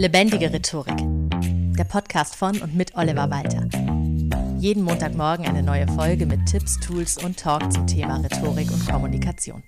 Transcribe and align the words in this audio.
Lebendige 0.00 0.50
Rhetorik. 0.50 0.96
Der 1.76 1.84
Podcast 1.84 2.34
von 2.34 2.58
und 2.62 2.74
mit 2.74 2.94
Oliver 2.94 3.28
Walter. 3.28 3.68
Jeden 4.58 4.82
Montagmorgen 4.82 5.44
eine 5.44 5.62
neue 5.62 5.86
Folge 5.88 6.24
mit 6.24 6.46
Tipps, 6.46 6.80
Tools 6.80 7.22
und 7.22 7.38
Talk 7.38 7.70
zum 7.70 7.86
Thema 7.86 8.16
Rhetorik 8.16 8.72
und 8.72 8.88
Kommunikation. 8.88 9.62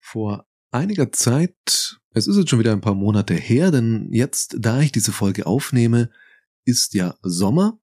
Vor 0.00 0.46
einiger 0.70 1.12
Zeit, 1.12 1.98
es 2.14 2.26
ist 2.26 2.38
jetzt 2.38 2.48
schon 2.48 2.60
wieder 2.60 2.72
ein 2.72 2.80
paar 2.80 2.94
Monate 2.94 3.34
her, 3.34 3.70
denn 3.70 4.08
jetzt, 4.10 4.56
da 4.58 4.80
ich 4.80 4.90
diese 4.90 5.12
Folge 5.12 5.44
aufnehme, 5.44 6.08
ist 6.64 6.94
ja 6.94 7.14
Sommer 7.20 7.78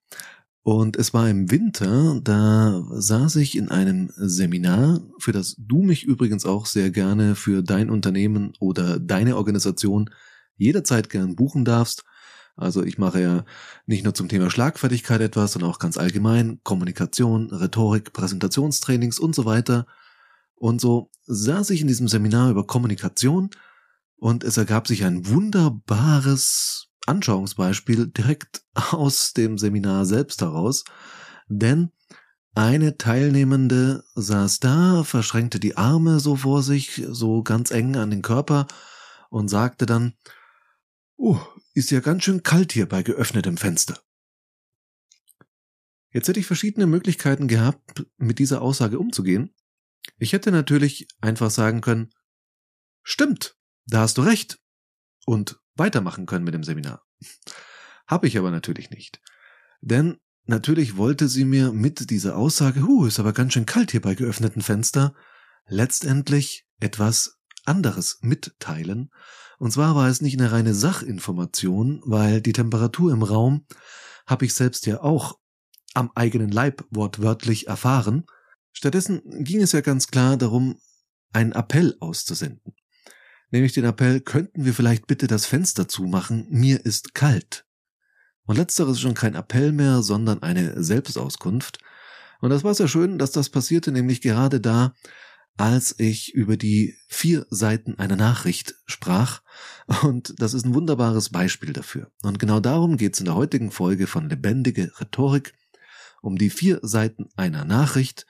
und 0.63 0.97
es 0.97 1.13
war 1.13 1.29
im 1.29 1.51
Winter, 1.51 2.19
da 2.23 2.83
saß 2.93 3.35
ich 3.35 3.55
in 3.55 3.69
einem 3.69 4.09
Seminar, 4.15 5.01
für 5.19 5.33
das 5.33 5.55
du 5.59 5.83
mich 5.83 6.03
übrigens 6.03 6.47
auch 6.47 6.65
sehr 6.65 6.89
gerne 6.89 7.35
für 7.35 7.61
dein 7.61 7.91
Unternehmen 7.91 8.53
oder 8.59 8.99
deine 8.99 9.37
Organisation 9.37 10.09
jederzeit 10.59 11.09
gern 11.09 11.35
buchen 11.35 11.65
darfst. 11.65 12.03
Also 12.55 12.83
ich 12.83 12.97
mache 12.97 13.21
ja 13.21 13.45
nicht 13.85 14.03
nur 14.03 14.13
zum 14.13 14.27
Thema 14.27 14.51
Schlagfertigkeit 14.51 15.21
etwas, 15.21 15.53
sondern 15.53 15.71
auch 15.71 15.79
ganz 15.79 15.97
allgemein 15.97 16.59
Kommunikation, 16.63 17.49
Rhetorik, 17.51 18.13
Präsentationstrainings 18.13 19.17
und 19.17 19.33
so 19.33 19.45
weiter. 19.45 19.87
Und 20.55 20.81
so 20.81 21.09
saß 21.25 21.69
ich 21.69 21.81
in 21.81 21.87
diesem 21.87 22.09
Seminar 22.09 22.51
über 22.51 22.67
Kommunikation 22.67 23.49
und 24.17 24.43
es 24.43 24.57
ergab 24.57 24.87
sich 24.87 25.05
ein 25.05 25.27
wunderbares 25.27 26.89
Anschauungsbeispiel 27.07 28.07
direkt 28.07 28.61
aus 28.91 29.33
dem 29.33 29.57
Seminar 29.57 30.05
selbst 30.05 30.41
heraus, 30.41 30.83
denn 31.47 31.91
eine 32.55 32.97
Teilnehmende 32.97 34.03
saß 34.15 34.59
da, 34.59 35.03
verschränkte 35.03 35.61
die 35.61 35.77
Arme 35.77 36.19
so 36.19 36.35
vor 36.35 36.61
sich, 36.61 37.03
so 37.09 37.41
ganz 37.41 37.71
eng 37.71 37.95
an 37.95 38.09
den 38.09 38.21
Körper 38.21 38.67
und 39.29 39.47
sagte 39.47 39.85
dann, 39.85 40.13
Oh, 41.21 41.37
ist 41.73 41.91
ja 41.91 41.99
ganz 41.99 42.23
schön 42.23 42.43
kalt 42.43 42.71
hier 42.71 42.87
bei 42.87 43.03
geöffnetem 43.03 43.57
Fenster. 43.57 44.01
Jetzt 46.11 46.29
hätte 46.29 46.39
ich 46.39 46.45
verschiedene 46.45 46.87
Möglichkeiten 46.87 47.49
gehabt, 47.49 48.05
mit 48.15 48.39
dieser 48.39 48.61
Aussage 48.61 48.97
umzugehen. 48.97 49.53
Ich 50.17 50.31
hätte 50.31 50.49
natürlich 50.49 51.09
einfach 51.19 51.51
sagen 51.51 51.81
können, 51.81 52.13
stimmt, 53.03 53.57
da 53.85 53.99
hast 53.99 54.17
du 54.17 54.21
recht. 54.21 54.59
Und 55.25 55.59
weitermachen 55.75 56.25
können 56.25 56.45
mit 56.45 56.53
dem 56.53 56.63
Seminar. 56.63 57.05
Habe 58.07 58.27
ich 58.27 58.37
aber 58.37 58.49
natürlich 58.49 58.89
nicht. 58.89 59.21
Denn 59.81 60.21
natürlich 60.45 60.95
wollte 60.95 61.27
sie 61.27 61.43
mir 61.43 61.73
mit 61.73 62.11
dieser 62.11 62.37
Aussage, 62.37 62.83
hu, 62.83 63.05
ist 63.05 63.19
aber 63.19 63.33
ganz 63.33 63.51
schön 63.51 63.65
kalt 63.65 63.91
hier 63.91 64.01
bei 64.01 64.15
geöffneten 64.15 64.61
Fenster, 64.61 65.13
letztendlich 65.67 66.65
etwas 66.79 67.41
anderes 67.65 68.19
mitteilen, 68.21 69.11
und 69.59 69.71
zwar 69.71 69.93
war 69.93 70.07
es 70.07 70.21
nicht 70.21 70.39
eine 70.39 70.51
reine 70.51 70.73
Sachinformation, 70.73 72.01
weil 72.05 72.41
die 72.41 72.53
Temperatur 72.53 73.11
im 73.11 73.23
Raum 73.23 73.65
habe 74.25 74.45
ich 74.45 74.53
selbst 74.53 74.85
ja 74.85 75.01
auch 75.01 75.37
am 75.93 76.11
eigenen 76.15 76.49
Leib 76.49 76.85
wortwörtlich 76.89 77.67
erfahren. 77.67 78.25
Stattdessen 78.71 79.21
ging 79.43 79.61
es 79.61 79.73
ja 79.73 79.81
ganz 79.81 80.07
klar 80.07 80.37
darum, 80.37 80.79
einen 81.33 81.51
Appell 81.51 81.97
auszusenden. 81.99 82.73
Nämlich 83.51 83.73
den 83.73 83.83
Appell, 83.83 84.21
könnten 84.21 84.63
wir 84.63 84.73
vielleicht 84.73 85.07
bitte 85.07 85.27
das 85.27 85.45
Fenster 85.45 85.87
zumachen, 85.87 86.47
mir 86.49 86.85
ist 86.85 87.13
kalt. 87.13 87.65
Und 88.45 88.57
letzteres 88.57 88.93
ist 88.93 89.01
schon 89.01 89.13
kein 89.13 89.35
Appell 89.35 89.73
mehr, 89.73 90.01
sondern 90.03 90.41
eine 90.41 90.81
Selbstauskunft. 90.81 91.79
Und 92.39 92.51
das 92.51 92.63
war 92.63 92.73
sehr 92.73 92.87
schön, 92.87 93.17
dass 93.17 93.31
das 93.31 93.49
passierte, 93.49 93.91
nämlich 93.91 94.21
gerade 94.21 94.61
da, 94.61 94.93
als 95.59 95.93
ich 95.99 96.33
über 96.33 96.55
die 96.55 96.95
vier 97.09 97.45
Seiten 97.49 97.99
einer 97.99 98.15
Nachricht 98.15 98.75
sprach. 98.85 99.41
Und 100.03 100.33
das 100.39 100.53
ist 100.53 100.65
ein 100.65 100.73
wunderbares 100.73 101.31
Beispiel 101.31 101.73
dafür. 101.73 102.09
Und 102.23 102.39
genau 102.39 102.61
darum 102.61 102.95
geht 102.95 103.15
es 103.15 103.19
in 103.19 103.25
der 103.25 103.35
heutigen 103.35 103.69
Folge 103.69 104.07
von 104.07 104.29
Lebendige 104.29 104.93
Rhetorik, 105.01 105.53
um 106.21 106.37
die 106.37 106.49
vier 106.49 106.79
Seiten 106.81 107.27
einer 107.35 107.65
Nachricht, 107.65 108.25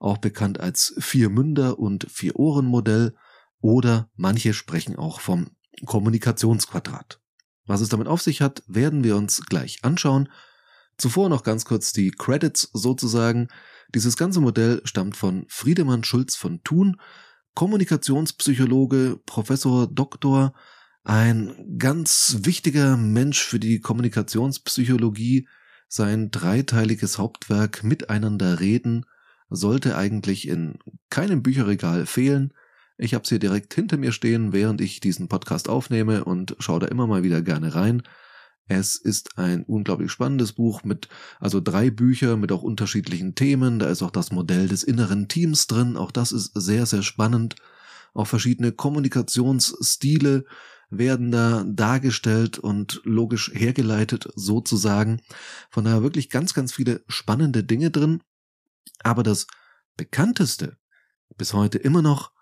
auch 0.00 0.18
bekannt 0.18 0.58
als 0.58 0.94
vier 0.98 1.30
Münder 1.30 1.78
und 1.78 2.10
vier 2.10 2.34
Ohren 2.34 2.66
Modell, 2.66 3.14
oder 3.60 4.10
manche 4.16 4.52
sprechen 4.52 4.96
auch 4.96 5.20
vom 5.20 5.52
Kommunikationsquadrat. 5.86 7.20
Was 7.64 7.80
es 7.80 7.90
damit 7.90 8.08
auf 8.08 8.22
sich 8.22 8.42
hat, 8.42 8.64
werden 8.66 9.04
wir 9.04 9.14
uns 9.16 9.42
gleich 9.46 9.78
anschauen. 9.84 10.28
Zuvor 10.98 11.28
noch 11.28 11.42
ganz 11.42 11.64
kurz 11.64 11.92
die 11.92 12.10
Credits 12.10 12.68
sozusagen. 12.72 13.48
Dieses 13.94 14.16
ganze 14.16 14.40
Modell 14.40 14.80
stammt 14.84 15.16
von 15.16 15.44
Friedemann 15.48 16.04
Schulz 16.04 16.36
von 16.36 16.62
Thun, 16.64 17.00
Kommunikationspsychologe, 17.54 19.20
Professor, 19.26 19.86
Doktor, 19.86 20.54
ein 21.04 21.76
ganz 21.78 22.38
wichtiger 22.42 22.96
Mensch 22.96 23.42
für 23.42 23.58
die 23.58 23.80
Kommunikationspsychologie. 23.80 25.48
Sein 25.88 26.30
dreiteiliges 26.30 27.18
Hauptwerk 27.18 27.84
Miteinander 27.84 28.60
reden 28.60 29.04
sollte 29.50 29.96
eigentlich 29.96 30.48
in 30.48 30.78
keinem 31.10 31.42
Bücherregal 31.42 32.06
fehlen. 32.06 32.54
Ich 32.96 33.14
habe 33.14 33.24
es 33.24 33.28
hier 33.28 33.38
direkt 33.38 33.74
hinter 33.74 33.96
mir 33.96 34.12
stehen, 34.12 34.52
während 34.52 34.80
ich 34.80 35.00
diesen 35.00 35.28
Podcast 35.28 35.68
aufnehme 35.68 36.24
und 36.24 36.56
schaue 36.60 36.80
da 36.80 36.86
immer 36.86 37.06
mal 37.06 37.22
wieder 37.22 37.42
gerne 37.42 37.74
rein. 37.74 38.02
Es 38.74 38.96
ist 38.96 39.38
ein 39.38 39.64
unglaublich 39.64 40.10
spannendes 40.10 40.54
Buch 40.54 40.82
mit, 40.82 41.08
also 41.40 41.60
drei 41.60 41.90
Bücher 41.90 42.38
mit 42.38 42.52
auch 42.52 42.62
unterschiedlichen 42.62 43.34
Themen. 43.34 43.78
Da 43.78 43.88
ist 43.88 44.02
auch 44.02 44.10
das 44.10 44.32
Modell 44.32 44.66
des 44.66 44.82
inneren 44.82 45.28
Teams 45.28 45.66
drin. 45.66 45.98
Auch 45.98 46.10
das 46.10 46.32
ist 46.32 46.52
sehr, 46.54 46.86
sehr 46.86 47.02
spannend. 47.02 47.56
Auch 48.14 48.26
verschiedene 48.26 48.72
Kommunikationsstile 48.72 50.44
werden 50.88 51.30
da 51.30 51.64
dargestellt 51.66 52.58
und 52.58 53.02
logisch 53.04 53.50
hergeleitet 53.54 54.28
sozusagen. 54.36 55.20
Von 55.70 55.84
daher 55.84 56.02
wirklich 56.02 56.30
ganz, 56.30 56.54
ganz 56.54 56.72
viele 56.72 57.02
spannende 57.08 57.64
Dinge 57.64 57.90
drin. 57.90 58.22
Aber 59.02 59.22
das 59.22 59.46
bekannteste 59.98 60.78
bis 61.36 61.52
heute 61.52 61.76
immer 61.76 62.00
noch 62.00 62.32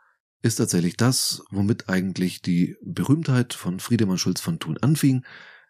ist 0.42 0.56
tatsächlich 0.56 0.96
das, 0.96 1.42
womit 1.50 1.88
eigentlich 1.88 2.40
die 2.40 2.76
Berühmtheit 2.82 3.52
von 3.52 3.80
Friedemann 3.80 4.18
Schulz 4.18 4.40
von 4.40 4.60
Thun 4.60 4.78
anfing, 4.78 5.24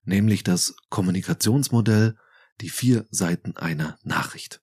nämlich 0.05 0.43
das 0.43 0.75
Kommunikationsmodell, 0.89 2.17
die 2.61 2.71
vier 2.71 3.07
Seiten 3.11 3.57
einer 3.57 3.99
Nachricht. 4.03 4.63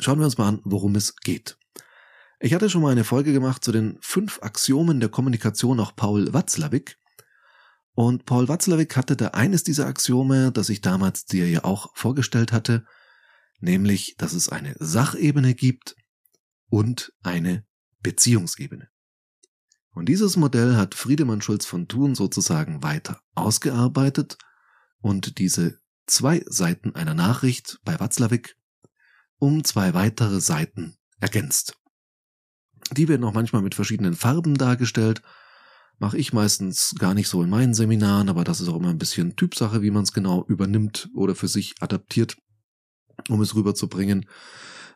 Schauen 0.00 0.18
wir 0.18 0.26
uns 0.26 0.38
mal 0.38 0.48
an, 0.48 0.60
worum 0.64 0.94
es 0.94 1.16
geht. 1.16 1.58
Ich 2.40 2.54
hatte 2.54 2.70
schon 2.70 2.82
mal 2.82 2.92
eine 2.92 3.04
Folge 3.04 3.32
gemacht 3.32 3.64
zu 3.64 3.72
den 3.72 3.98
fünf 4.00 4.40
Axiomen 4.42 5.00
der 5.00 5.08
Kommunikation 5.08 5.76
nach 5.76 5.96
Paul 5.96 6.32
Watzlawick. 6.32 6.96
Und 7.94 8.26
Paul 8.26 8.46
Watzlawick 8.46 8.96
hatte 8.96 9.16
da 9.16 9.28
eines 9.28 9.64
dieser 9.64 9.86
Axiome, 9.86 10.52
das 10.52 10.68
ich 10.68 10.80
damals 10.80 11.24
dir 11.24 11.50
ja 11.50 11.64
auch 11.64 11.90
vorgestellt 11.96 12.52
hatte, 12.52 12.86
nämlich, 13.58 14.14
dass 14.18 14.34
es 14.34 14.48
eine 14.48 14.76
Sachebene 14.78 15.54
gibt 15.54 15.96
und 16.68 17.12
eine 17.24 17.66
Beziehungsebene. 18.00 18.88
Und 19.98 20.08
dieses 20.08 20.36
Modell 20.36 20.76
hat 20.76 20.94
Friedemann 20.94 21.42
Schulz 21.42 21.66
von 21.66 21.88
Thun 21.88 22.14
sozusagen 22.14 22.84
weiter 22.84 23.20
ausgearbeitet 23.34 24.38
und 25.00 25.38
diese 25.38 25.80
zwei 26.06 26.44
Seiten 26.46 26.94
einer 26.94 27.14
Nachricht 27.14 27.80
bei 27.84 27.98
Watzlawick 27.98 28.56
um 29.38 29.64
zwei 29.64 29.94
weitere 29.94 30.40
Seiten 30.40 30.96
ergänzt. 31.18 31.76
Die 32.92 33.08
werden 33.08 33.24
auch 33.24 33.34
manchmal 33.34 33.62
mit 33.62 33.74
verschiedenen 33.74 34.14
Farben 34.14 34.56
dargestellt. 34.56 35.20
Mache 35.98 36.16
ich 36.16 36.32
meistens 36.32 36.94
gar 37.00 37.12
nicht 37.12 37.26
so 37.26 37.42
in 37.42 37.50
meinen 37.50 37.74
Seminaren, 37.74 38.28
aber 38.28 38.44
das 38.44 38.60
ist 38.60 38.68
auch 38.68 38.76
immer 38.76 38.90
ein 38.90 38.98
bisschen 38.98 39.34
Typsache, 39.34 39.82
wie 39.82 39.90
man 39.90 40.04
es 40.04 40.12
genau 40.12 40.44
übernimmt 40.46 41.10
oder 41.12 41.34
für 41.34 41.48
sich 41.48 41.74
adaptiert, 41.80 42.36
um 43.28 43.40
es 43.40 43.56
rüberzubringen. 43.56 44.26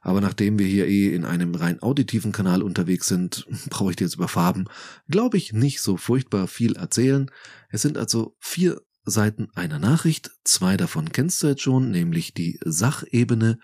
Aber 0.03 0.21
nachdem 0.21 0.59
wir 0.59 0.67
hier 0.67 0.89
eh 0.89 1.15
in 1.15 1.25
einem 1.25 1.55
rein 1.55 1.81
auditiven 1.81 2.33
Kanal 2.33 2.63
unterwegs 2.63 3.07
sind, 3.07 3.47
brauche 3.71 3.91
ich 3.91 3.97
dir 3.97 4.05
jetzt 4.05 4.17
über 4.17 4.29
Farben, 4.29 4.67
glaube 5.09 5.39
ich, 5.39 5.53
nicht 5.53 5.81
so 5.81 5.97
furchtbar 5.97 6.49
viel 6.49 6.77
erzählen. 6.77 7.31
Es 7.71 7.83
sind 7.83 7.97
also 7.97 8.37
vier 8.41 8.83
Seiten 9.05 9.49
einer 9.55 9.79
Nachricht. 9.79 10.32
Zwei 10.44 10.76
davon 10.76 11.12
kennst 11.12 11.43
du 11.43 11.47
jetzt 11.47 11.62
schon, 11.62 11.91
nämlich 11.91 12.35
die 12.35 12.59
Sachebene 12.65 13.59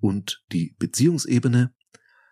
und 0.00 0.42
die 0.52 0.74
Beziehungsebene. 0.78 1.72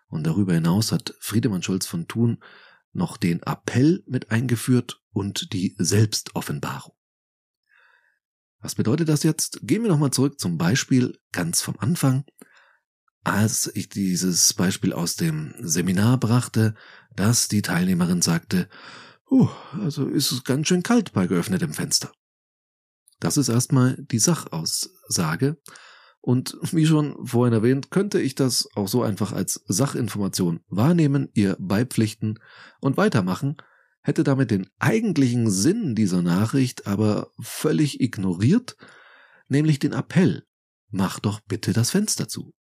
Und 0.07 0.27
darüber 0.27 0.53
hinaus 0.53 0.91
hat 0.91 1.15
Friedemann 1.19 1.63
Schulz 1.63 1.87
von 1.87 2.07
Thun 2.07 2.43
noch 2.91 3.17
den 3.17 3.41
Appell 3.43 4.03
mit 4.05 4.29
eingeführt 4.29 5.01
und 5.11 5.53
die 5.53 5.73
Selbstoffenbarung. 5.77 6.93
Was 8.59 8.75
bedeutet 8.75 9.09
das 9.09 9.23
jetzt? 9.23 9.59
Gehen 9.63 9.83
wir 9.83 9.89
nochmal 9.89 10.11
zurück 10.11 10.39
zum 10.39 10.57
Beispiel 10.57 11.17
ganz 11.31 11.61
vom 11.61 11.75
Anfang 11.79 12.25
als 13.23 13.71
ich 13.73 13.89
dieses 13.89 14.53
Beispiel 14.53 14.93
aus 14.93 15.15
dem 15.15 15.53
Seminar 15.59 16.19
brachte, 16.19 16.75
dass 17.15 17.47
die 17.47 17.61
Teilnehmerin 17.61 18.21
sagte, 18.21 18.67
uh, 19.29 19.49
also 19.81 20.07
ist 20.07 20.31
es 20.31 20.43
ganz 20.43 20.67
schön 20.67 20.83
kalt 20.83 21.13
bei 21.13 21.27
geöffnetem 21.27 21.73
Fenster. 21.73 22.11
Das 23.19 23.37
ist 23.37 23.49
erstmal 23.49 23.97
die 24.11 24.19
Sachaussage. 24.19 25.57
Und 26.19 26.57
wie 26.71 26.85
schon 26.85 27.25
vorhin 27.25 27.53
erwähnt, 27.53 27.91
könnte 27.91 28.21
ich 28.21 28.35
das 28.35 28.67
auch 28.75 28.87
so 28.87 29.03
einfach 29.03 29.33
als 29.33 29.63
Sachinformation 29.67 30.61
wahrnehmen, 30.67 31.29
ihr 31.33 31.57
beipflichten 31.59 32.39
und 32.79 32.97
weitermachen. 32.97 33.57
hätte 34.05 34.25
damit 34.25 34.51
den 34.51 34.67
eigentlichen 34.79 35.49
Sinn 35.49 35.95
dieser 35.95 36.21
Nachricht 36.21 36.87
aber 36.87 37.31
völlig 37.39 38.01
ignoriert, 38.01 38.75
nämlich 39.47 39.79
den 39.79 39.93
Appell, 39.93 40.43
mach 40.89 41.19
doch 41.19 41.39
bitte 41.47 41.71
das 41.71 41.91
Fenster 41.91 42.27
zu. 42.27 42.53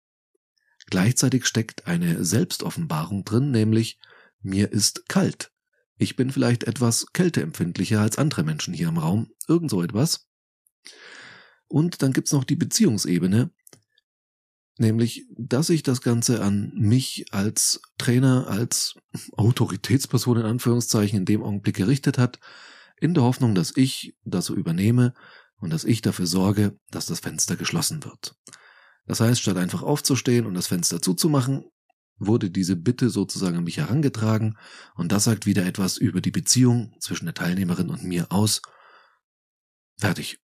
Gleichzeitig 0.92 1.46
steckt 1.46 1.86
eine 1.86 2.22
Selbstoffenbarung 2.22 3.24
drin, 3.24 3.50
nämlich 3.50 3.98
mir 4.42 4.72
ist 4.72 5.08
kalt. 5.08 5.50
Ich 5.96 6.16
bin 6.16 6.30
vielleicht 6.30 6.64
etwas 6.64 7.06
kälteempfindlicher 7.14 7.98
als 7.98 8.18
andere 8.18 8.42
Menschen 8.42 8.74
hier 8.74 8.88
im 8.88 8.98
Raum, 8.98 9.30
irgend 9.48 9.70
so 9.70 9.82
etwas. 9.82 10.28
Und 11.66 12.02
dann 12.02 12.12
gibt's 12.12 12.32
noch 12.32 12.44
die 12.44 12.56
Beziehungsebene, 12.56 13.50
nämlich, 14.76 15.26
dass 15.34 15.70
ich 15.70 15.82
das 15.82 16.02
Ganze 16.02 16.42
an 16.42 16.74
mich 16.74 17.24
als 17.30 17.80
Trainer, 17.96 18.48
als 18.48 18.96
Autoritätsperson 19.38 20.40
in 20.40 20.44
Anführungszeichen 20.44 21.20
in 21.20 21.24
dem 21.24 21.42
Augenblick 21.42 21.76
gerichtet 21.76 22.18
hat, 22.18 22.38
in 23.00 23.14
der 23.14 23.22
Hoffnung, 23.22 23.54
dass 23.54 23.74
ich 23.74 24.14
das 24.24 24.44
so 24.44 24.54
übernehme 24.54 25.14
und 25.56 25.70
dass 25.70 25.84
ich 25.84 26.02
dafür 26.02 26.26
sorge, 26.26 26.78
dass 26.90 27.06
das 27.06 27.20
Fenster 27.20 27.56
geschlossen 27.56 28.04
wird. 28.04 28.36
Das 29.06 29.20
heißt, 29.20 29.40
statt 29.40 29.56
einfach 29.56 29.82
aufzustehen 29.82 30.46
und 30.46 30.54
das 30.54 30.68
Fenster 30.68 31.02
zuzumachen, 31.02 31.64
wurde 32.18 32.50
diese 32.50 32.76
Bitte 32.76 33.10
sozusagen 33.10 33.56
an 33.56 33.64
mich 33.64 33.78
herangetragen 33.78 34.56
und 34.94 35.10
das 35.12 35.24
sagt 35.24 35.46
wieder 35.46 35.66
etwas 35.66 35.96
über 35.96 36.20
die 36.20 36.30
Beziehung 36.30 36.94
zwischen 37.00 37.24
der 37.24 37.34
Teilnehmerin 37.34 37.90
und 37.90 38.04
mir 38.04 38.30
aus. 38.30 38.62
Fertig. 39.98 40.38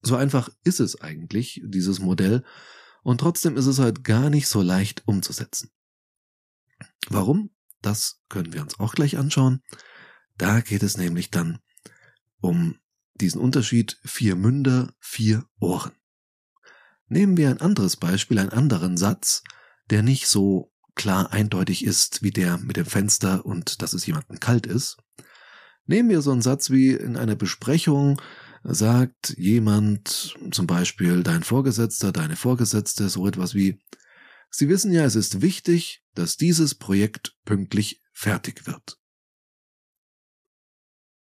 So 0.00 0.16
einfach 0.16 0.48
ist 0.64 0.80
es 0.80 1.00
eigentlich, 1.00 1.60
dieses 1.64 1.98
Modell, 1.98 2.44
und 3.02 3.18
trotzdem 3.18 3.56
ist 3.56 3.66
es 3.66 3.78
halt 3.78 4.04
gar 4.04 4.30
nicht 4.30 4.48
so 4.48 4.62
leicht 4.62 5.02
umzusetzen. 5.06 5.70
Warum? 7.08 7.50
Das 7.80 8.20
können 8.28 8.52
wir 8.52 8.62
uns 8.62 8.78
auch 8.78 8.94
gleich 8.94 9.18
anschauen. 9.18 9.60
Da 10.38 10.60
geht 10.60 10.82
es 10.82 10.96
nämlich 10.96 11.30
dann 11.30 11.58
um 12.40 12.78
diesen 13.14 13.40
Unterschied 13.40 13.98
vier 14.04 14.36
Münder, 14.36 14.94
vier 15.00 15.44
Ohren. 15.58 15.92
Nehmen 17.12 17.36
wir 17.36 17.50
ein 17.50 17.60
anderes 17.60 17.98
Beispiel, 17.98 18.38
einen 18.38 18.48
anderen 18.48 18.96
Satz, 18.96 19.42
der 19.90 20.02
nicht 20.02 20.28
so 20.28 20.72
klar 20.94 21.30
eindeutig 21.30 21.84
ist 21.84 22.22
wie 22.22 22.30
der 22.30 22.56
mit 22.56 22.78
dem 22.78 22.86
Fenster 22.86 23.44
und 23.44 23.82
dass 23.82 23.92
es 23.92 24.06
jemandem 24.06 24.40
kalt 24.40 24.66
ist. 24.66 24.96
Nehmen 25.84 26.08
wir 26.08 26.22
so 26.22 26.32
einen 26.32 26.40
Satz 26.40 26.70
wie 26.70 26.92
in 26.92 27.18
einer 27.18 27.36
Besprechung 27.36 28.18
sagt 28.62 29.34
jemand, 29.36 30.38
zum 30.52 30.66
Beispiel 30.66 31.22
dein 31.22 31.42
Vorgesetzter, 31.42 32.12
deine 32.12 32.36
Vorgesetzte, 32.36 33.10
so 33.10 33.28
etwas 33.28 33.54
wie, 33.54 33.78
Sie 34.48 34.70
wissen 34.70 34.90
ja, 34.90 35.04
es 35.04 35.14
ist 35.14 35.42
wichtig, 35.42 36.02
dass 36.14 36.38
dieses 36.38 36.74
Projekt 36.74 37.36
pünktlich 37.44 38.00
fertig 38.14 38.66
wird. 38.66 38.98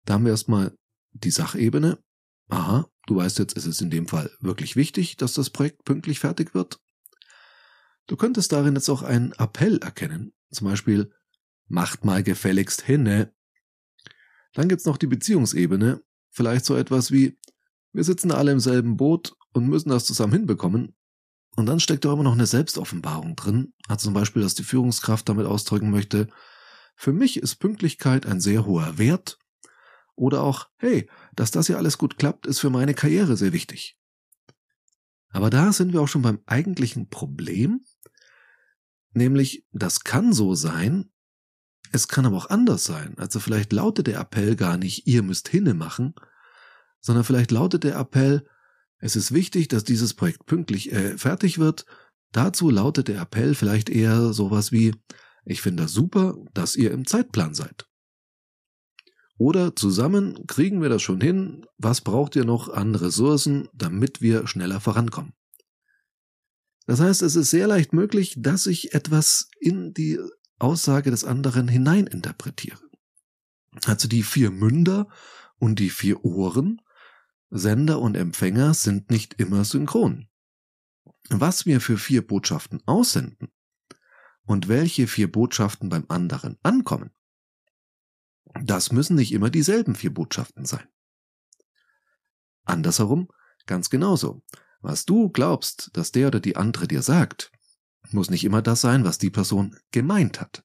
Da 0.06 0.14
haben 0.14 0.24
wir 0.24 0.32
erstmal 0.32 0.74
die 1.12 1.32
Sachebene. 1.32 2.02
Aha, 2.52 2.86
du 3.08 3.16
weißt 3.16 3.40
jetzt, 3.40 3.56
es 3.56 3.66
ist 3.66 3.82
in 3.82 3.90
dem 3.90 4.08
Fall 4.08 4.30
wirklich 4.42 4.76
wichtig, 4.76 5.16
dass 5.16 5.34
das 5.34 5.50
Projekt 5.50 5.86
pünktlich 5.86 6.20
fertig 6.20 6.54
wird. 6.54 6.82
Du 8.08 8.18
könntest 8.18 8.52
darin 8.52 8.76
jetzt 8.76 8.90
auch 8.90 9.04
einen 9.04 9.32
Appell 9.34 9.78
erkennen. 9.78 10.34
Zum 10.52 10.68
Beispiel, 10.68 11.14
macht 11.70 12.04
mal 12.04 12.24
gefälligst 12.24 12.82
hinne. 12.82 13.34
Dann 14.54 14.68
gibt's 14.68 14.84
noch 14.84 14.98
die 14.98 15.08
Beziehungsebene. 15.08 16.04
Vielleicht 16.30 16.66
so 16.66 16.76
etwas 16.76 17.10
wie, 17.10 17.40
wir 17.94 18.04
sitzen 18.04 18.32
alle 18.32 18.52
im 18.52 18.60
selben 18.60 18.98
Boot 18.98 19.34
und 19.54 19.70
müssen 19.70 19.90
das 19.90 20.04
zusammen 20.06 20.34
hinbekommen. 20.34 20.94
Und 21.56 21.68
dann 21.68 21.80
steckt 21.80 22.06
auch 22.06 22.14
immer 22.14 22.24
noch 22.24 22.34
eine 22.34 22.48
Selbstoffenbarung 22.48 23.38
drin. 23.38 23.74
Also 23.88 24.08
zum 24.08 24.14
Beispiel, 24.14 24.42
dass 24.42 24.56
die 24.56 24.64
Führungskraft 24.64 25.30
damit 25.30 25.46
ausdrücken 25.46 25.90
möchte, 25.90 26.28
für 26.98 27.14
mich 27.14 27.38
ist 27.38 27.56
Pünktlichkeit 27.56 28.26
ein 28.26 28.42
sehr 28.42 28.66
hoher 28.66 28.98
Wert. 28.98 29.40
Oder 30.22 30.44
auch, 30.44 30.70
hey, 30.78 31.10
dass 31.36 31.50
das 31.50 31.68
ja 31.68 31.78
alles 31.78 31.98
gut 31.98 32.20
klappt, 32.20 32.46
ist 32.46 32.60
für 32.60 32.70
meine 32.70 32.94
Karriere 32.94 33.36
sehr 33.36 33.54
wichtig. 33.54 33.98
Aber 35.30 35.50
da 35.50 35.74
sind 35.74 35.94
wir 35.94 36.02
auch 36.02 36.08
schon 36.08 36.22
beim 36.22 36.42
eigentlichen 36.46 37.10
Problem, 37.10 37.82
nämlich 39.14 39.66
das 39.72 40.04
kann 40.04 40.32
so 40.32 40.54
sein, 40.54 41.12
es 41.92 42.08
kann 42.08 42.28
aber 42.28 42.38
auch 42.38 42.52
anders 42.52 42.84
sein. 42.84 43.18
Also 43.18 43.40
vielleicht 43.40 43.74
lautet 43.74 44.06
der 44.06 44.20
Appell 44.20 44.56
gar 44.56 44.78
nicht, 44.78 45.08
ihr 45.08 45.24
müsst 45.24 45.48
hinne 45.48 45.74
machen, 45.74 46.14
sondern 47.00 47.24
vielleicht 47.24 47.50
lautet 47.50 47.84
der 47.84 47.96
Appell, 47.96 48.48
es 49.00 49.16
ist 49.16 49.32
wichtig, 49.32 49.70
dass 49.70 49.84
dieses 49.84 50.14
Projekt 50.14 50.46
pünktlich 50.46 50.92
äh, 50.92 51.18
fertig 51.18 51.58
wird. 51.58 51.88
Dazu 52.32 52.70
lautet 52.70 53.08
der 53.08 53.22
Appell 53.22 53.56
vielleicht 53.56 53.90
eher 53.90 54.34
sowas 54.34 54.72
wie, 54.72 54.94
ich 55.46 55.64
finde 55.64 55.82
das 55.82 55.94
super, 55.94 56.36
dass 56.54 56.76
ihr 56.76 56.92
im 56.92 57.08
Zeitplan 57.08 57.56
seid. 57.56 57.88
Oder 59.42 59.76
zusammen 59.76 60.46
kriegen 60.46 60.84
wir 60.84 60.90
das 60.90 61.02
schon 61.02 61.20
hin, 61.20 61.66
was 61.80 62.02
braucht 62.02 62.36
ihr 62.36 62.46
noch 62.46 62.70
an 62.70 62.94
Ressourcen, 62.94 63.68
damit 63.74 64.22
wir 64.22 64.46
schneller 64.46 64.80
vorankommen. 64.80 65.34
Das 66.86 67.00
heißt, 67.00 67.24
es 67.24 67.36
ist 67.36 67.50
sehr 67.50 67.66
leicht 67.66 67.92
möglich, 67.92 68.36
dass 68.38 68.68
ich 68.68 68.94
etwas 68.94 69.50
in 69.60 69.96
die 69.96 70.20
Aussage 70.60 71.10
des 71.10 71.26
anderen 71.26 71.68
hineininterpretiere. 71.68 72.88
Also 73.86 74.08
die 74.08 74.22
vier 74.22 74.52
Münder 74.52 75.08
und 75.58 75.80
die 75.80 75.90
vier 75.90 76.24
Ohren, 76.24 76.80
Sender 77.50 78.00
und 78.00 78.16
Empfänger 78.16 78.76
sind 78.76 79.10
nicht 79.10 79.42
immer 79.42 79.66
synchron. 79.66 80.28
Was 81.30 81.66
wir 81.66 81.82
für 81.82 81.98
vier 81.98 82.28
Botschaften 82.28 82.84
aussenden 82.86 83.48
und 84.44 84.68
welche 84.68 85.08
vier 85.08 85.32
Botschaften 85.32 85.90
beim 85.90 86.06
anderen 86.10 86.60
ankommen, 86.62 87.10
das 88.60 88.92
müssen 88.92 89.16
nicht 89.16 89.32
immer 89.32 89.50
dieselben 89.50 89.96
vier 89.96 90.14
Botschaften 90.14 90.66
sein. 90.66 90.88
Andersherum 92.64 93.30
ganz 93.66 93.90
genauso. 93.90 94.44
Was 94.82 95.06
du 95.06 95.30
glaubst, 95.30 95.92
dass 95.94 96.12
der 96.12 96.28
oder 96.28 96.40
die 96.40 96.58
andere 96.58 96.88
dir 96.88 97.02
sagt, 97.02 97.52
muss 98.10 98.30
nicht 98.30 98.44
immer 98.44 98.62
das 98.62 98.82
sein, 98.82 99.04
was 99.04 99.18
die 99.18 99.30
Person 99.30 99.78
gemeint 99.92 100.42
hat. 100.42 100.64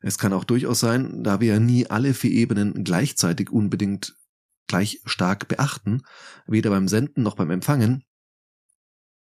Es 0.00 0.18
kann 0.18 0.32
auch 0.32 0.44
durchaus 0.44 0.80
sein, 0.80 1.22
da 1.24 1.40
wir 1.40 1.54
ja 1.54 1.60
nie 1.60 1.86
alle 1.86 2.14
vier 2.14 2.30
Ebenen 2.30 2.84
gleichzeitig 2.84 3.50
unbedingt 3.50 4.16
gleich 4.66 5.00
stark 5.04 5.48
beachten, 5.48 6.02
weder 6.46 6.70
beim 6.70 6.88
Senden 6.88 7.22
noch 7.22 7.36
beim 7.36 7.50
Empfangen, 7.50 8.04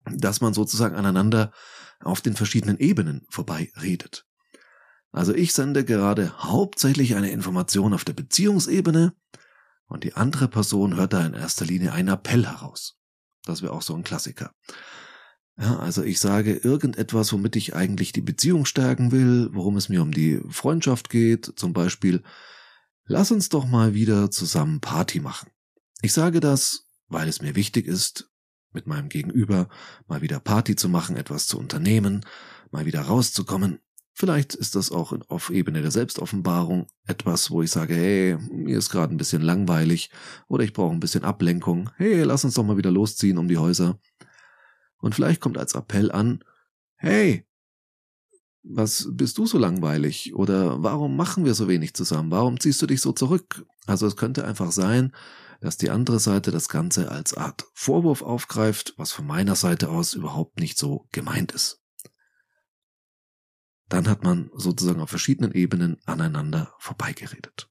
dass 0.04 0.40
man 0.40 0.54
sozusagen 0.54 0.94
aneinander 0.94 1.52
auf 2.00 2.20
den 2.20 2.34
verschiedenen 2.34 2.78
Ebenen 2.78 3.26
vorbei 3.30 3.72
redet. 3.80 4.26
Also 5.16 5.34
ich 5.34 5.54
sende 5.54 5.82
gerade 5.82 6.30
hauptsächlich 6.40 7.14
eine 7.14 7.30
Information 7.30 7.94
auf 7.94 8.04
der 8.04 8.12
Beziehungsebene 8.12 9.14
und 9.86 10.04
die 10.04 10.12
andere 10.12 10.46
Person 10.46 10.96
hört 10.96 11.14
da 11.14 11.24
in 11.24 11.32
erster 11.32 11.64
Linie 11.64 11.92
einen 11.92 12.08
Appell 12.08 12.44
heraus. 12.46 12.98
Das 13.46 13.62
wäre 13.62 13.72
auch 13.72 13.80
so 13.80 13.94
ein 13.94 14.04
Klassiker. 14.04 14.52
Ja, 15.58 15.78
also 15.78 16.02
ich 16.02 16.20
sage 16.20 16.52
irgendetwas, 16.52 17.32
womit 17.32 17.56
ich 17.56 17.74
eigentlich 17.74 18.12
die 18.12 18.20
Beziehung 18.20 18.66
stärken 18.66 19.10
will, 19.10 19.48
worum 19.52 19.78
es 19.78 19.88
mir 19.88 20.02
um 20.02 20.12
die 20.12 20.42
Freundschaft 20.50 21.08
geht, 21.08 21.50
zum 21.56 21.72
Beispiel, 21.72 22.22
lass 23.06 23.30
uns 23.30 23.48
doch 23.48 23.64
mal 23.64 23.94
wieder 23.94 24.30
zusammen 24.30 24.82
Party 24.82 25.20
machen. 25.20 25.48
Ich 26.02 26.12
sage 26.12 26.40
das, 26.40 26.90
weil 27.08 27.26
es 27.26 27.40
mir 27.40 27.56
wichtig 27.56 27.86
ist, 27.86 28.28
mit 28.70 28.86
meinem 28.86 29.08
Gegenüber 29.08 29.70
mal 30.08 30.20
wieder 30.20 30.40
Party 30.40 30.76
zu 30.76 30.90
machen, 30.90 31.16
etwas 31.16 31.46
zu 31.46 31.58
unternehmen, 31.58 32.26
mal 32.70 32.84
wieder 32.84 33.00
rauszukommen. 33.00 33.78
Vielleicht 34.18 34.54
ist 34.54 34.74
das 34.76 34.90
auch 34.90 35.12
auf 35.28 35.50
Ebene 35.50 35.82
der 35.82 35.90
Selbstoffenbarung 35.90 36.86
etwas, 37.06 37.50
wo 37.50 37.60
ich 37.60 37.70
sage, 37.70 37.94
hey, 37.94 38.38
mir 38.50 38.78
ist 38.78 38.88
gerade 38.88 39.14
ein 39.14 39.18
bisschen 39.18 39.42
langweilig 39.42 40.10
oder 40.48 40.64
ich 40.64 40.72
brauche 40.72 40.94
ein 40.94 41.00
bisschen 41.00 41.22
Ablenkung. 41.22 41.90
Hey, 41.96 42.22
lass 42.22 42.42
uns 42.42 42.54
doch 42.54 42.64
mal 42.64 42.78
wieder 42.78 42.90
losziehen 42.90 43.36
um 43.36 43.46
die 43.46 43.58
Häuser. 43.58 44.00
Und 44.96 45.14
vielleicht 45.14 45.42
kommt 45.42 45.58
als 45.58 45.74
Appell 45.74 46.10
an, 46.10 46.42
hey, 46.94 47.46
was 48.62 49.06
bist 49.12 49.36
du 49.36 49.44
so 49.44 49.58
langweilig? 49.58 50.34
Oder 50.34 50.82
warum 50.82 51.14
machen 51.14 51.44
wir 51.44 51.52
so 51.52 51.68
wenig 51.68 51.92
zusammen? 51.92 52.30
Warum 52.30 52.58
ziehst 52.58 52.80
du 52.80 52.86
dich 52.86 53.02
so 53.02 53.12
zurück? 53.12 53.66
Also 53.86 54.06
es 54.06 54.16
könnte 54.16 54.46
einfach 54.46 54.72
sein, 54.72 55.12
dass 55.60 55.76
die 55.76 55.90
andere 55.90 56.20
Seite 56.20 56.50
das 56.50 56.70
Ganze 56.70 57.10
als 57.10 57.34
Art 57.36 57.66
Vorwurf 57.74 58.22
aufgreift, 58.22 58.94
was 58.96 59.12
von 59.12 59.26
meiner 59.26 59.56
Seite 59.56 59.90
aus 59.90 60.14
überhaupt 60.14 60.58
nicht 60.58 60.78
so 60.78 61.06
gemeint 61.12 61.52
ist. 61.52 61.82
Dann 63.88 64.08
hat 64.08 64.24
man 64.24 64.50
sozusagen 64.54 65.00
auf 65.00 65.10
verschiedenen 65.10 65.52
Ebenen 65.52 65.98
aneinander 66.04 66.74
vorbeigeredet. 66.78 67.70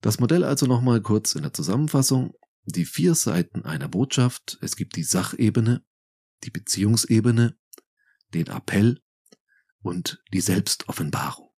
Das 0.00 0.18
Modell 0.18 0.44
also 0.44 0.66
nochmal 0.66 1.00
kurz 1.02 1.34
in 1.34 1.42
der 1.42 1.52
Zusammenfassung 1.52 2.34
die 2.64 2.84
vier 2.84 3.14
Seiten 3.14 3.64
einer 3.64 3.88
Botschaft. 3.88 4.58
Es 4.60 4.76
gibt 4.76 4.96
die 4.96 5.02
Sachebene, 5.02 5.84
die 6.44 6.50
Beziehungsebene, 6.50 7.58
den 8.32 8.46
Appell 8.46 9.02
und 9.82 10.22
die 10.32 10.40
Selbstoffenbarung. 10.40 11.50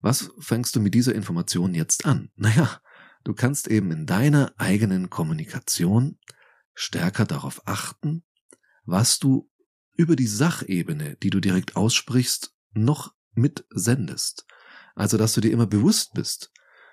Was 0.00 0.30
fängst 0.38 0.76
du 0.76 0.80
mit 0.80 0.94
dieser 0.94 1.14
Information 1.14 1.74
jetzt 1.74 2.06
an? 2.06 2.30
Naja, 2.36 2.80
du 3.24 3.34
kannst 3.34 3.68
eben 3.68 3.90
in 3.90 4.06
deiner 4.06 4.54
eigenen 4.56 5.10
Kommunikation 5.10 6.18
stärker 6.74 7.24
darauf 7.24 7.66
achten, 7.66 8.24
was 8.84 9.18
du 9.18 9.47
über 9.98 10.16
die 10.16 10.28
Sachebene, 10.28 11.16
die 11.16 11.28
du 11.28 11.40
direkt 11.40 11.76
aussprichst, 11.76 12.54
noch 12.72 13.14
mitsendest. 13.32 14.46
Also, 14.94 15.18
dass 15.18 15.34
du 15.34 15.40
dir 15.40 15.52
immer 15.52 15.66
bewusst 15.66 16.14
bist, 16.14 16.50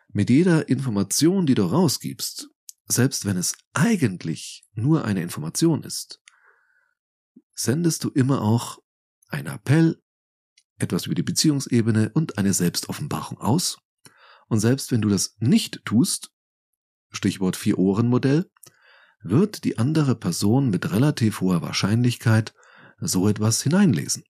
mit 0.09 0.29
jeder 0.29 0.67
Information, 0.69 1.45
die 1.45 1.55
du 1.55 1.63
rausgibst, 1.63 2.50
selbst 2.88 3.25
wenn 3.25 3.38
es 3.38 3.55
eigentlich 3.74 4.67
nur 4.74 5.05
eine 5.05 5.21
Information 5.21 5.83
ist, 5.83 6.21
sendest 7.53 8.03
du 8.03 8.09
immer 8.09 8.41
auch 8.41 8.79
einen 9.29 9.47
Appell, 9.47 10.01
etwas 10.77 11.05
über 11.05 11.15
die 11.15 11.24
Beziehungsebene 11.24 12.12
und 12.13 12.38
eine 12.38 12.53
Selbstoffenbarung 12.53 13.39
aus. 13.39 13.77
Und 14.47 14.59
selbst 14.59 14.91
wenn 14.91 15.01
du 15.01 15.09
das 15.09 15.35
nicht 15.39 15.85
tust, 15.85 16.31
Stichwort 17.12 17.55
Vier-Ohren-Modell, 17.55 18.50
wird 19.21 19.63
die 19.63 19.77
andere 19.77 20.15
Person 20.15 20.69
mit 20.69 20.91
relativ 20.91 21.41
hoher 21.41 21.62
Wahrscheinlichkeit 21.62 22.53
so 22.99 23.27
etwas 23.27 23.61
hineinlesen. 23.61 24.23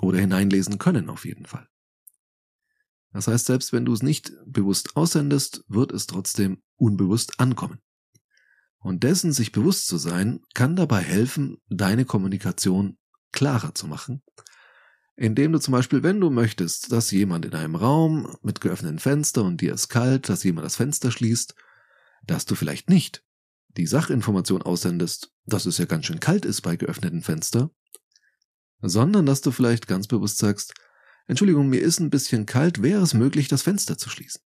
Oder 0.00 0.18
hineinlesen 0.18 0.78
können 0.78 1.10
auf 1.10 1.24
jeden 1.24 1.46
Fall. 1.46 1.68
Das 3.12 3.26
heißt, 3.26 3.46
selbst 3.46 3.72
wenn 3.72 3.84
du 3.84 3.92
es 3.92 4.02
nicht 4.02 4.32
bewusst 4.46 4.96
aussendest, 4.96 5.64
wird 5.68 5.92
es 5.92 6.06
trotzdem 6.06 6.62
unbewusst 6.76 7.40
ankommen. 7.40 7.80
Und 8.78 9.02
dessen 9.02 9.32
sich 9.32 9.52
bewusst 9.52 9.88
zu 9.88 9.98
sein, 9.98 10.40
kann 10.54 10.76
dabei 10.76 11.00
helfen, 11.02 11.58
deine 11.68 12.04
Kommunikation 12.04 12.98
klarer 13.32 13.74
zu 13.74 13.86
machen, 13.86 14.22
indem 15.16 15.52
du 15.52 15.58
zum 15.58 15.72
Beispiel, 15.72 16.02
wenn 16.02 16.20
du 16.20 16.30
möchtest, 16.30 16.92
dass 16.92 17.10
jemand 17.10 17.44
in 17.44 17.54
einem 17.54 17.74
Raum 17.74 18.36
mit 18.42 18.60
geöffneten 18.60 18.98
Fenster 18.98 19.44
und 19.44 19.60
dir 19.60 19.74
ist 19.74 19.88
kalt, 19.88 20.28
dass 20.28 20.44
jemand 20.44 20.64
das 20.64 20.76
Fenster 20.76 21.10
schließt, 21.10 21.54
dass 22.24 22.46
du 22.46 22.54
vielleicht 22.54 22.88
nicht 22.88 23.24
die 23.76 23.86
Sachinformation 23.86 24.62
aussendest, 24.62 25.32
dass 25.44 25.66
es 25.66 25.78
ja 25.78 25.84
ganz 25.84 26.06
schön 26.06 26.20
kalt 26.20 26.44
ist 26.44 26.62
bei 26.62 26.76
geöffneten 26.76 27.22
Fenster, 27.22 27.70
sondern 28.82 29.26
dass 29.26 29.40
du 29.40 29.50
vielleicht 29.50 29.86
ganz 29.86 30.06
bewusst 30.06 30.38
sagst, 30.38 30.74
Entschuldigung, 31.26 31.68
mir 31.68 31.80
ist 31.80 32.00
ein 32.00 32.10
bisschen 32.10 32.46
kalt, 32.46 32.82
wäre 32.82 33.02
es 33.02 33.14
möglich, 33.14 33.48
das 33.48 33.62
Fenster 33.62 33.96
zu 33.96 34.10
schließen? 34.10 34.42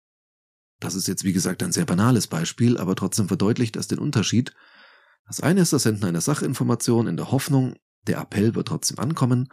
Das 0.81 0.95
ist 0.95 1.07
jetzt 1.07 1.23
wie 1.25 1.33
gesagt 1.33 1.63
ein 1.63 1.73
sehr 1.73 1.85
banales 1.85 2.27
Beispiel, 2.27 2.77
aber 2.79 2.97
trotzdem 2.97 3.29
verdeutlicht 3.29 3.77
es 3.77 3.87
den 3.87 4.01
Unterschied. 4.01 4.53
Das 5.27 5.41
eine 5.41 5.61
ist 5.61 5.73
das 5.73 5.85
Senden 5.85 6.05
einer 6.05 6.21
Sachinformation 6.21 7.07
in 7.07 7.17
der 7.17 7.31
Hoffnung, 7.31 7.77
der 8.09 8.19
Appell 8.19 8.55
wird 8.55 8.69
trotzdem 8.69 8.99
ankommen, 8.99 9.49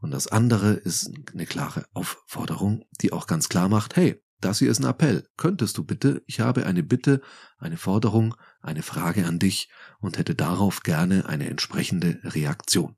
und 0.00 0.12
das 0.12 0.28
andere 0.28 0.72
ist 0.72 1.10
eine 1.32 1.46
klare 1.46 1.84
Aufforderung, 1.92 2.84
die 3.00 3.12
auch 3.12 3.26
ganz 3.26 3.48
klar 3.48 3.68
macht, 3.68 3.96
hey, 3.96 4.22
das 4.40 4.58
hier 4.58 4.70
ist 4.70 4.80
ein 4.80 4.88
Appell. 4.88 5.28
Könntest 5.36 5.76
du 5.76 5.84
bitte, 5.84 6.22
ich 6.26 6.40
habe 6.40 6.64
eine 6.64 6.82
Bitte, 6.82 7.20
eine 7.58 7.76
Forderung, 7.76 8.34
eine 8.62 8.82
Frage 8.82 9.26
an 9.26 9.38
dich 9.38 9.70
und 10.00 10.16
hätte 10.16 10.34
darauf 10.34 10.82
gerne 10.82 11.26
eine 11.26 11.50
entsprechende 11.50 12.18
Reaktion. 12.22 12.96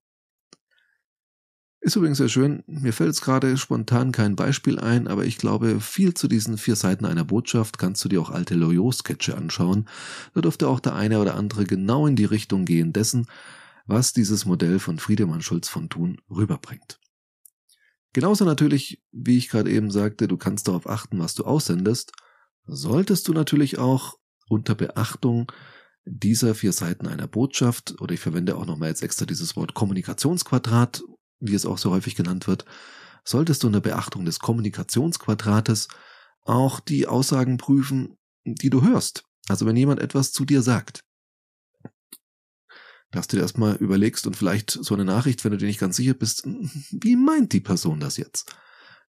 Ist 1.84 1.96
übrigens 1.96 2.18
sehr 2.18 2.28
schön, 2.28 2.62
mir 2.68 2.92
fällt 2.92 3.08
jetzt 3.08 3.22
gerade 3.22 3.56
spontan 3.56 4.12
kein 4.12 4.36
Beispiel 4.36 4.78
ein, 4.78 5.08
aber 5.08 5.24
ich 5.24 5.36
glaube, 5.36 5.80
viel 5.80 6.14
zu 6.14 6.28
diesen 6.28 6.56
vier 6.56 6.76
Seiten 6.76 7.04
einer 7.04 7.24
Botschaft 7.24 7.76
kannst 7.76 8.04
du 8.04 8.08
dir 8.08 8.22
auch 8.22 8.30
alte 8.30 8.54
Loyot-Sketche 8.54 9.36
anschauen. 9.36 9.88
Da 10.32 10.42
dürfte 10.42 10.68
auch 10.68 10.78
der 10.78 10.94
eine 10.94 11.18
oder 11.18 11.34
andere 11.34 11.64
genau 11.64 12.06
in 12.06 12.14
die 12.14 12.24
Richtung 12.24 12.66
gehen 12.66 12.92
dessen, 12.92 13.26
was 13.84 14.12
dieses 14.12 14.44
Modell 14.44 14.78
von 14.78 15.00
Friedemann 15.00 15.42
Schulz 15.42 15.68
von 15.68 15.88
Thun 15.88 16.20
rüberbringt. 16.30 17.00
Genauso 18.12 18.44
natürlich, 18.44 19.02
wie 19.10 19.36
ich 19.36 19.48
gerade 19.48 19.72
eben 19.72 19.90
sagte, 19.90 20.28
du 20.28 20.36
kannst 20.36 20.68
darauf 20.68 20.88
achten, 20.88 21.18
was 21.18 21.34
du 21.34 21.42
aussendest, 21.42 22.12
solltest 22.64 23.26
du 23.26 23.32
natürlich 23.32 23.78
auch 23.78 24.18
unter 24.48 24.76
Beachtung 24.76 25.50
dieser 26.04 26.54
vier 26.54 26.72
Seiten 26.72 27.08
einer 27.08 27.26
Botschaft, 27.26 28.00
oder 28.00 28.14
ich 28.14 28.20
verwende 28.20 28.56
auch 28.56 28.66
nochmal 28.66 28.90
jetzt 28.90 29.02
extra 29.02 29.26
dieses 29.26 29.56
Wort 29.56 29.74
Kommunikationsquadrat, 29.74 31.02
wie 31.42 31.54
es 31.54 31.66
auch 31.66 31.78
so 31.78 31.90
häufig 31.90 32.14
genannt 32.14 32.46
wird, 32.46 32.64
solltest 33.24 33.62
du 33.62 33.66
unter 33.66 33.80
Beachtung 33.80 34.24
des 34.24 34.38
Kommunikationsquadrates 34.38 35.88
auch 36.44 36.80
die 36.80 37.06
Aussagen 37.06 37.56
prüfen, 37.56 38.16
die 38.44 38.70
du 38.70 38.82
hörst. 38.82 39.24
Also 39.48 39.66
wenn 39.66 39.76
jemand 39.76 40.00
etwas 40.00 40.32
zu 40.32 40.44
dir 40.44 40.62
sagt, 40.62 41.04
dass 43.10 43.28
du 43.28 43.36
dir 43.36 43.42
erstmal 43.42 43.76
überlegst 43.76 44.26
und 44.26 44.36
vielleicht 44.36 44.70
so 44.70 44.94
eine 44.94 45.04
Nachricht, 45.04 45.44
wenn 45.44 45.52
du 45.52 45.58
dir 45.58 45.66
nicht 45.66 45.80
ganz 45.80 45.96
sicher 45.96 46.14
bist, 46.14 46.44
wie 46.46 47.16
meint 47.16 47.52
die 47.52 47.60
Person 47.60 48.00
das 48.00 48.16
jetzt? 48.16 48.56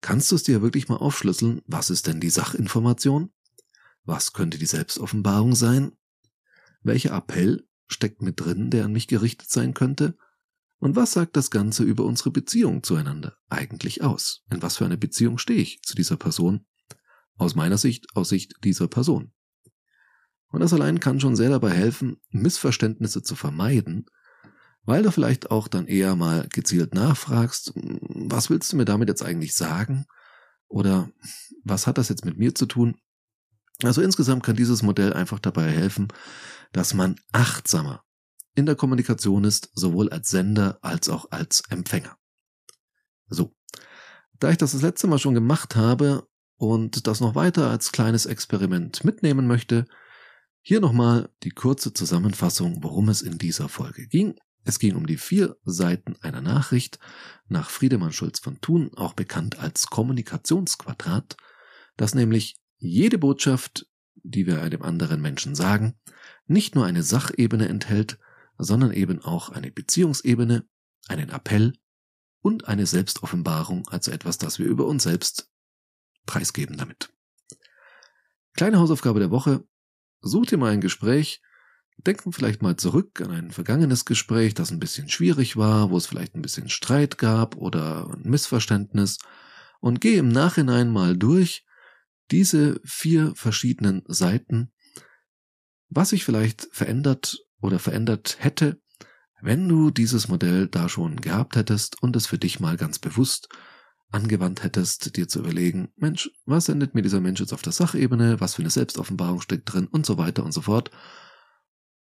Kannst 0.02 0.32
du 0.32 0.36
es 0.36 0.44
dir 0.44 0.64
wirklich 0.64 0.90
mal 0.90 0.96
aufschlüsseln, 0.96 1.62
was 1.68 1.92
ist 1.92 2.08
denn 2.08 2.20
die 2.20 2.32
Sachinformation? 2.32 3.32
Was 4.04 4.34
könnte 4.34 4.58
die 4.58 4.66
Selbstoffenbarung 4.66 5.54
sein? 5.54 5.92
Welcher 6.82 7.16
Appell 7.16 7.68
steckt 7.88 8.24
mit 8.24 8.40
drin, 8.40 8.72
der 8.72 8.86
an 8.86 8.94
mich 8.94 9.08
gerichtet 9.08 9.52
sein 9.52 9.76
könnte? 9.76 10.18
Und 10.82 10.96
was 10.96 11.12
sagt 11.12 11.38
das 11.38 11.52
Ganze 11.52 11.84
über 11.84 12.04
unsere 12.06 12.32
Beziehung 12.32 12.82
zueinander 12.82 13.38
eigentlich 13.50 14.04
aus? 14.04 14.44
In 14.52 14.64
was 14.64 14.78
für 14.78 14.86
eine 14.86 14.98
Beziehung 14.98 15.38
stehe 15.38 15.62
ich 15.62 15.84
zu 15.84 15.96
dieser 15.96 16.18
Person? 16.18 16.66
Aus 17.38 17.54
meiner 17.54 17.78
Sicht, 17.78 18.08
aus 18.16 18.30
Sicht 18.30 18.56
dieser 18.64 18.88
Person. 18.88 19.32
Und 20.48 20.62
das 20.62 20.74
allein 20.74 21.00
kann 21.00 21.20
schon 21.20 21.36
sehr 21.36 21.52
dabei 21.52 21.70
helfen, 21.70 22.18
Missverständnisse 22.32 23.22
zu 23.22 23.36
vermeiden, 23.36 24.08
weil 24.84 25.04
du 25.04 25.12
vielleicht 25.12 25.52
auch 25.52 25.68
dann 25.68 25.86
eher 25.86 26.16
mal 26.16 26.48
gezielt 26.52 26.96
nachfragst, 26.96 27.74
was 27.76 28.50
willst 28.50 28.74
du 28.74 28.78
mir 28.78 28.86
damit 28.86 29.08
jetzt 29.08 29.24
eigentlich 29.24 29.54
sagen? 29.54 30.08
Oder 30.68 31.12
was 31.64 31.86
hat 31.86 32.00
das 32.00 32.10
jetzt 32.10 32.26
mit 32.26 32.40
mir 32.40 32.56
zu 32.56 32.66
tun? 32.66 32.96
Also 33.84 34.02
insgesamt 34.02 34.42
kann 34.42 34.56
dieses 34.56 34.82
Modell 34.82 35.14
einfach 35.14 35.38
dabei 35.38 35.70
helfen, 35.70 36.08
dass 36.72 36.96
man 36.96 37.18
achtsamer 37.34 38.04
in 38.56 38.66
der 38.66 38.76
Kommunikation 38.76 39.44
ist, 39.44 39.70
sowohl 39.74 40.10
als 40.10 40.30
Sender 40.30 40.80
als 40.82 41.10
auch 41.10 41.32
als 41.32 41.64
Empfänger. 41.70 42.18
So. 43.28 43.56
Da 44.40 44.50
ich 44.50 44.58
das 44.58 44.72
das 44.72 44.82
letzte 44.82 45.08
Mal 45.08 45.20
schon 45.20 45.36
gemacht 45.36 45.76
habe 45.76 46.28
und 46.56 47.08
das 47.08 47.22
noch 47.22 47.36
weiter 47.36 47.70
als 47.70 47.92
kleines 47.92 48.26
Experiment 48.26 49.04
mitnehmen 49.04 49.48
möchte, 49.48 49.86
hier 50.62 50.80
nochmal 50.80 51.30
die 51.44 51.52
kurze 51.52 51.94
Zusammenfassung, 51.94 52.84
worum 52.84 53.10
es 53.10 53.22
in 53.22 53.38
dieser 53.38 53.70
Folge 53.70 54.08
ging. 54.08 54.36
Es 54.64 54.78
ging 54.78 54.96
um 54.96 55.08
die 55.08 55.18
vier 55.18 55.58
Seiten 55.64 56.16
einer 56.22 56.42
Nachricht 56.42 57.00
nach 57.48 57.70
Friedemann 57.70 58.12
Schulz 58.12 58.40
von 58.40 58.62
Thun, 58.62 58.92
auch 58.96 59.14
bekannt 59.14 59.58
als 59.60 59.88
Kommunikationsquadrat, 59.88 61.36
das 61.98 62.14
nämlich 62.14 62.58
jede 62.78 63.18
Botschaft, 63.18 63.88
die 64.16 64.46
wir 64.46 64.62
einem 64.62 64.84
anderen 64.84 65.22
Menschen 65.22 65.56
sagen, 65.56 65.96
nicht 66.46 66.76
nur 66.76 66.86
eine 66.86 67.02
Sachebene 67.02 67.68
enthält, 67.68 68.20
sondern 68.64 68.94
eben 68.94 69.22
auch 69.24 69.50
eine 69.50 69.72
Beziehungsebene, 69.72 70.68
einen 71.08 71.30
Appell 71.30 71.74
und 72.42 72.68
eine 72.68 72.86
Selbstoffenbarung, 72.86 73.88
also 73.90 74.12
etwas, 74.12 74.38
das 74.38 74.60
wir 74.60 74.68
über 74.68 74.86
uns 74.86 75.04
selbst 75.04 75.50
preisgeben 76.26 76.78
damit. 76.78 77.10
Kleine 78.54 78.80
Hausaufgabe 78.80 79.20
der 79.20 79.32
Woche. 79.32 79.64
Such 80.22 80.46
dir 80.48 80.58
mal 80.58 80.72
ein 80.72 80.82
Gespräch, 80.82 81.42
denken 81.98 82.32
vielleicht 82.32 82.62
mal 82.62 82.76
zurück 82.78 83.22
an 83.22 83.32
ein 83.32 83.52
vergangenes 83.52 84.06
Gespräch, 84.06 84.54
das 84.54 84.72
ein 84.72 84.80
bisschen 84.80 85.10
schwierig 85.10 85.58
war, 85.58 85.90
wo 85.90 85.98
es 85.98 86.06
vielleicht 86.06 86.36
ein 86.36 86.44
bisschen 86.44 86.70
Streit 86.70 87.18
gab 87.18 87.56
oder 87.56 88.08
ein 88.14 88.30
Missverständnis 88.30 89.18
und 89.80 90.02
geh 90.02 90.18
im 90.18 90.30
Nachhinein 90.30 90.92
mal 90.92 91.18
durch 91.18 91.66
diese 92.30 92.80
vier 92.84 93.34
verschiedenen 93.36 94.04
Seiten, 94.08 94.72
was 95.90 96.10
sich 96.10 96.24
vielleicht 96.24 96.68
verändert 96.72 97.40
oder 97.62 97.80
verändert 97.80 98.38
hätte, 98.40 98.82
wenn 99.42 99.68
du 99.68 99.90
dieses 99.90 100.28
Modell 100.28 100.68
da 100.68 100.88
schon 100.90 101.22
gehabt 101.22 101.56
hättest 101.56 102.04
und 102.04 102.16
es 102.16 102.28
für 102.28 102.38
dich 102.38 102.60
mal 102.60 102.78
ganz 102.78 103.00
bewusst 103.00 103.50
angewandt 104.12 104.64
hättest, 104.64 105.16
dir 105.16 105.28
zu 105.28 105.40
überlegen, 105.40 105.90
Mensch, 105.96 106.30
was 106.46 106.66
sendet 106.66 106.94
mir 106.94 107.02
dieser 107.02 107.22
Mensch 107.22 107.40
jetzt 107.40 107.54
auf 107.54 107.64
der 107.64 107.72
Sachebene, 107.72 108.40
was 108.40 108.54
für 108.56 108.62
eine 108.62 108.70
Selbstoffenbarung 108.70 109.42
steckt 109.42 109.74
drin 109.74 109.88
und 109.88 110.06
so 110.06 110.18
weiter 110.18 110.44
und 110.44 110.52
so 110.52 110.62
fort. 110.62 110.92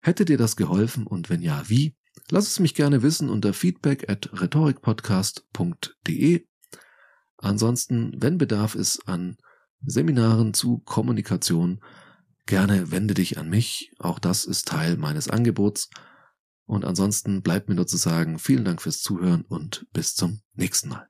Hätte 0.02 0.26
dir 0.26 0.38
das 0.38 0.58
geholfen 0.58 1.08
und 1.08 1.30
wenn 1.30 1.42
ja, 1.42 1.64
wie? 1.70 1.96
Lass 2.30 2.48
es 2.48 2.60
mich 2.60 2.76
gerne 2.76 3.02
wissen 3.02 3.30
unter 3.30 3.54
feedback 3.54 4.10
at 4.10 4.30
rhetorikpodcast.de. 4.40 6.46
Ansonsten, 7.38 8.22
wenn 8.22 8.38
Bedarf 8.38 8.76
ist 8.76 9.08
an 9.08 9.38
Seminaren 9.86 10.54
zu 10.54 10.80
Kommunikation, 10.80 11.80
gerne 12.46 12.92
wende 12.92 13.14
dich 13.14 13.38
an 13.38 13.50
mich. 13.50 13.92
Auch 14.00 14.20
das 14.20 14.46
ist 14.46 14.68
Teil 14.68 14.98
meines 14.98 15.28
Angebots. 15.28 15.90
Und 16.66 16.86
ansonsten 16.86 17.42
bleibt 17.42 17.70
mir 17.70 17.76
nur 17.76 17.88
zu 17.88 17.98
sagen, 17.98 18.40
vielen 18.40 18.66
Dank 18.66 18.82
fürs 18.82 19.02
Zuhören 19.02 19.44
und 19.44 19.86
bis 19.92 20.16
zum 20.16 20.42
nächsten 20.54 20.90
Mal. 20.90 21.08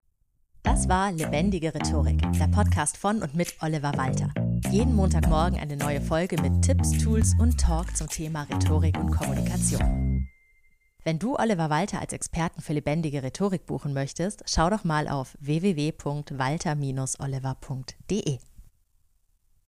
Das 0.64 0.88
war 0.88 1.12
Lebendige 1.12 1.76
Rhetorik, 1.76 2.22
der 2.40 2.48
Podcast 2.48 2.96
von 2.98 3.22
und 3.22 3.36
mit 3.36 3.54
Oliver 3.62 3.92
Walter. 3.98 4.34
Jeden 4.72 4.96
Montagmorgen 4.96 5.60
eine 5.60 5.76
neue 5.76 6.00
Folge 6.02 6.42
mit 6.42 6.62
Tipps, 6.62 6.92
Tools 7.04 7.34
und 7.38 7.60
Talk 7.60 7.98
zum 7.98 8.08
Thema 8.08 8.44
Rhetorik 8.44 8.98
und 8.98 9.12
Kommunikation. 9.12 10.30
Wenn 11.04 11.20
du 11.20 11.36
Oliver 11.36 11.70
Walter 11.70 12.00
als 12.00 12.14
Experten 12.14 12.62
für 12.62 12.72
lebendige 12.72 13.24
Rhetorik 13.24 13.66
buchen 13.66 13.94
möchtest, 13.94 14.44
schau 14.46 14.70
doch 14.70 14.86
mal 14.86 15.10
auf 15.10 15.38
www.walter-oliver.de. 15.42 18.40